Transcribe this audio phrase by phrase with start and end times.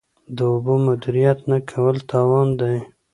[0.35, 2.77] د اوبو مدیریت نه کول تاوان دی.